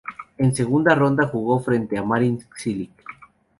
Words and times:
En 0.39 0.55
segunda 0.55 0.95
ronda 0.95 1.27
jugó 1.27 1.59
frente 1.59 1.95
a 1.95 2.03
Marin 2.03 2.43
Cilic. 2.57 3.05